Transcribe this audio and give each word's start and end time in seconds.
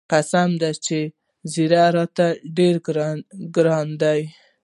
قسم 0.11 0.49
دى 0.61 0.71
چې 0.85 0.99
ږيره 1.53 1.85
راته 1.95 2.27
ډېره 2.57 3.07
ګرانه 3.55 3.95
ده. 4.01 4.15